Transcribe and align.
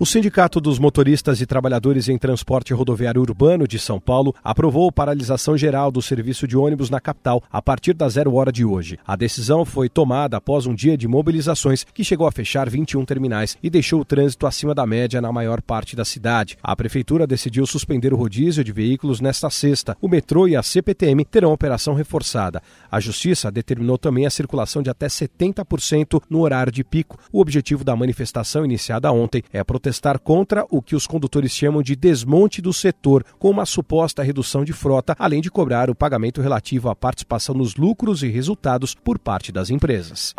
O 0.00 0.06
Sindicato 0.06 0.62
dos 0.62 0.78
Motoristas 0.78 1.42
e 1.42 1.46
Trabalhadores 1.46 2.08
em 2.08 2.16
Transporte 2.16 2.72
Rodoviário 2.72 3.20
Urbano 3.20 3.68
de 3.68 3.78
São 3.78 4.00
Paulo 4.00 4.34
aprovou 4.42 4.90
paralisação 4.90 5.58
geral 5.58 5.90
do 5.90 6.00
serviço 6.00 6.48
de 6.48 6.56
ônibus 6.56 6.88
na 6.88 6.98
capital 6.98 7.42
a 7.52 7.60
partir 7.60 7.92
da 7.92 8.08
zero 8.08 8.34
hora 8.34 8.50
de 8.50 8.64
hoje. 8.64 8.98
A 9.06 9.14
decisão 9.14 9.62
foi 9.62 9.90
tomada 9.90 10.38
após 10.38 10.64
um 10.64 10.74
dia 10.74 10.96
de 10.96 11.06
mobilizações 11.06 11.84
que 11.84 12.02
chegou 12.02 12.26
a 12.26 12.32
fechar 12.32 12.70
21 12.70 13.04
terminais 13.04 13.58
e 13.62 13.68
deixou 13.68 14.00
o 14.00 14.04
trânsito 14.06 14.46
acima 14.46 14.74
da 14.74 14.86
média 14.86 15.20
na 15.20 15.30
maior 15.30 15.60
parte 15.60 15.94
da 15.94 16.02
cidade. 16.06 16.56
A 16.62 16.74
prefeitura 16.74 17.26
decidiu 17.26 17.66
suspender 17.66 18.14
o 18.14 18.16
rodízio 18.16 18.64
de 18.64 18.72
veículos 18.72 19.20
nesta 19.20 19.50
sexta. 19.50 19.98
O 20.00 20.08
metrô 20.08 20.48
e 20.48 20.56
a 20.56 20.62
CPTM 20.62 21.26
terão 21.26 21.52
operação 21.52 21.92
reforçada. 21.92 22.62
A 22.90 23.00
justiça 23.00 23.50
determinou 23.50 23.98
também 23.98 24.24
a 24.24 24.30
circulação 24.30 24.82
de 24.82 24.88
até 24.88 25.08
70% 25.08 26.22
no 26.30 26.40
horário 26.40 26.72
de 26.72 26.82
pico. 26.82 27.18
O 27.30 27.38
objetivo 27.38 27.84
da 27.84 27.94
manifestação 27.94 28.64
iniciada 28.64 29.12
ontem 29.12 29.42
é 29.52 29.62
proteger 29.62 29.89
protestar 29.90 30.18
contra 30.20 30.64
o 30.70 30.80
que 30.80 30.94
os 30.94 31.06
condutores 31.06 31.50
chamam 31.52 31.82
de 31.82 31.96
desmonte 31.96 32.62
do 32.62 32.72
setor, 32.72 33.24
com 33.38 33.50
uma 33.50 33.66
suposta 33.66 34.22
redução 34.22 34.64
de 34.64 34.72
frota, 34.72 35.16
além 35.18 35.40
de 35.40 35.50
cobrar 35.50 35.90
o 35.90 35.94
pagamento 35.94 36.40
relativo 36.40 36.88
à 36.88 36.94
participação 36.94 37.54
nos 37.54 37.74
lucros 37.74 38.22
e 38.22 38.28
resultados 38.28 38.94
por 38.94 39.18
parte 39.18 39.50
das 39.50 39.68
empresas. 39.68 40.34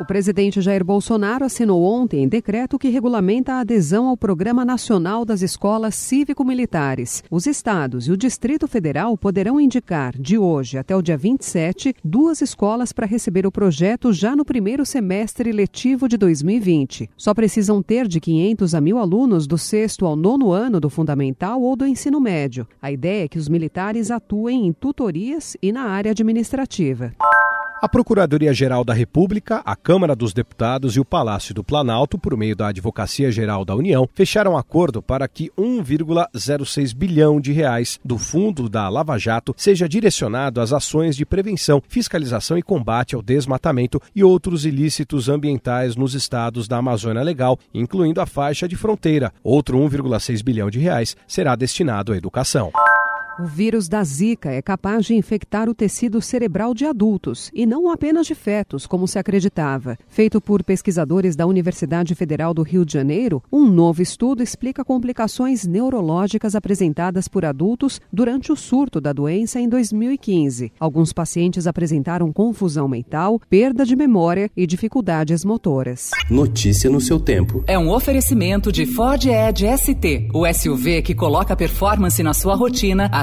O 0.00 0.04
presidente 0.04 0.60
Jair 0.60 0.84
Bolsonaro 0.84 1.44
assinou 1.44 1.82
ontem 1.82 2.28
decreto 2.28 2.78
que 2.78 2.88
regulamenta 2.88 3.54
a 3.54 3.60
adesão 3.60 4.06
ao 4.06 4.16
Programa 4.16 4.64
Nacional 4.64 5.24
das 5.24 5.42
Escolas 5.42 5.96
Cívico-Militares. 5.96 7.24
Os 7.28 7.48
estados 7.48 8.06
e 8.06 8.12
o 8.12 8.16
Distrito 8.16 8.68
Federal 8.68 9.18
poderão 9.18 9.60
indicar, 9.60 10.16
de 10.16 10.38
hoje 10.38 10.78
até 10.78 10.94
o 10.94 11.02
dia 11.02 11.18
27, 11.18 11.96
duas 12.04 12.40
escolas 12.40 12.92
para 12.92 13.08
receber 13.08 13.44
o 13.44 13.50
projeto 13.50 14.12
já 14.12 14.36
no 14.36 14.44
primeiro 14.44 14.86
semestre 14.86 15.50
letivo 15.50 16.06
de 16.06 16.16
2020. 16.16 17.10
Só 17.16 17.34
precisam 17.34 17.82
ter 17.82 18.06
de 18.06 18.20
500 18.20 18.76
a 18.76 18.80
1.000 18.80 18.98
alunos 18.98 19.48
do 19.48 19.58
sexto 19.58 20.06
ao 20.06 20.14
nono 20.14 20.52
ano 20.52 20.78
do 20.78 20.88
fundamental 20.88 21.60
ou 21.60 21.74
do 21.74 21.84
ensino 21.84 22.20
médio. 22.20 22.68
A 22.80 22.92
ideia 22.92 23.24
é 23.24 23.28
que 23.28 23.38
os 23.38 23.48
militares 23.48 24.12
atuem 24.12 24.64
em 24.64 24.72
tutorias 24.72 25.56
e 25.60 25.72
na 25.72 25.86
área 25.86 26.12
administrativa. 26.12 27.12
A 27.80 27.88
Procuradoria-Geral 27.88 28.84
da 28.84 28.92
República, 28.92 29.62
a 29.64 29.76
Câmara 29.76 30.16
dos 30.16 30.32
Deputados 30.32 30.96
e 30.96 31.00
o 31.00 31.04
Palácio 31.04 31.54
do 31.54 31.62
Planalto, 31.62 32.18
por 32.18 32.36
meio 32.36 32.56
da 32.56 32.68
Advocacia 32.68 33.30
Geral 33.30 33.64
da 33.64 33.72
União, 33.72 34.08
fecharam 34.14 34.56
acordo 34.56 35.00
para 35.00 35.28
que 35.28 35.48
1,06 35.56 36.92
bilhão 36.92 37.40
de 37.40 37.52
reais 37.52 38.00
do 38.04 38.18
fundo 38.18 38.68
da 38.68 38.88
Lava 38.88 39.16
Jato 39.16 39.54
seja 39.56 39.88
direcionado 39.88 40.60
às 40.60 40.72
ações 40.72 41.14
de 41.14 41.24
prevenção, 41.24 41.80
fiscalização 41.88 42.58
e 42.58 42.62
combate 42.62 43.14
ao 43.14 43.22
desmatamento 43.22 44.02
e 44.12 44.24
outros 44.24 44.66
ilícitos 44.66 45.28
ambientais 45.28 45.94
nos 45.94 46.14
estados 46.14 46.66
da 46.66 46.78
Amazônia 46.78 47.22
Legal, 47.22 47.56
incluindo 47.72 48.20
a 48.20 48.26
faixa 48.26 48.66
de 48.66 48.74
fronteira. 48.74 49.32
Outro 49.40 49.78
1,6 49.78 50.42
bilhão 50.42 50.68
de 50.68 50.80
reais 50.80 51.16
será 51.28 51.54
destinado 51.54 52.12
à 52.12 52.16
educação. 52.16 52.72
O 53.40 53.44
vírus 53.44 53.88
da 53.88 54.02
Zika 54.02 54.50
é 54.50 54.60
capaz 54.60 55.06
de 55.06 55.14
infectar 55.14 55.68
o 55.68 55.74
tecido 55.74 56.20
cerebral 56.20 56.74
de 56.74 56.84
adultos 56.84 57.52
e 57.54 57.66
não 57.66 57.88
apenas 57.88 58.26
de 58.26 58.34
fetos, 58.34 58.84
como 58.84 59.06
se 59.06 59.16
acreditava. 59.16 59.96
Feito 60.08 60.40
por 60.40 60.64
pesquisadores 60.64 61.36
da 61.36 61.46
Universidade 61.46 62.16
Federal 62.16 62.52
do 62.52 62.64
Rio 62.64 62.84
de 62.84 62.94
Janeiro, 62.94 63.40
um 63.52 63.64
novo 63.64 64.02
estudo 64.02 64.42
explica 64.42 64.84
complicações 64.84 65.64
neurológicas 65.64 66.56
apresentadas 66.56 67.28
por 67.28 67.44
adultos 67.44 68.00
durante 68.12 68.50
o 68.50 68.56
surto 68.56 69.00
da 69.00 69.12
doença 69.12 69.60
em 69.60 69.68
2015. 69.68 70.72
Alguns 70.80 71.12
pacientes 71.12 71.68
apresentaram 71.68 72.32
confusão 72.32 72.88
mental, 72.88 73.40
perda 73.48 73.84
de 73.86 73.94
memória 73.94 74.50
e 74.56 74.66
dificuldades 74.66 75.44
motoras. 75.44 76.10
Notícia 76.28 76.90
no 76.90 77.00
seu 77.00 77.20
tempo. 77.20 77.62
É 77.68 77.78
um 77.78 77.88
oferecimento 77.88 78.72
de 78.72 78.84
Ford 78.84 79.24
Edge 79.24 79.64
ST, 79.78 80.28
o 80.34 80.44
SUV 80.52 81.02
que 81.02 81.14
coloca 81.14 81.54
performance 81.54 82.20
na 82.20 82.34
sua 82.34 82.56
rotina 82.56 83.08